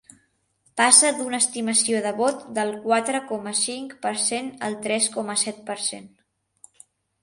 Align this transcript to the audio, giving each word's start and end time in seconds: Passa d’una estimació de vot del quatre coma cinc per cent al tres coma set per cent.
Passa 0.79 1.11
d’una 1.17 1.39
estimació 1.45 2.01
de 2.07 2.15
vot 2.23 2.41
del 2.59 2.73
quatre 2.87 3.23
coma 3.35 3.55
cinc 3.63 3.97
per 4.09 4.17
cent 4.27 4.53
al 4.71 4.83
tres 4.89 5.15
coma 5.19 5.41
set 5.47 5.65
per 5.73 5.83
cent. 5.91 6.15